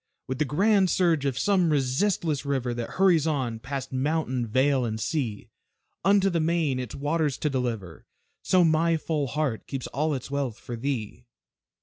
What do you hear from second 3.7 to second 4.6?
mountain,